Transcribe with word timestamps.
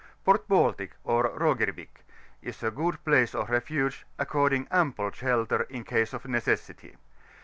PO&T 0.25 0.47
BAXiTICy 0.47 0.93
ox 1.05 1.29
&0OERWICX, 1.37 1.89
is 2.41 2.63
a 2.63 2.71
good 2.71 3.05
place 3.05 3.35
of 3.35 3.51
refuge, 3.51 4.07
affording 4.17 4.67
ample 4.71 5.11
shelter 5.11 5.61
in 5.69 5.83
case 5.83 6.11
of 6.11 6.25
necessity. 6.25 6.97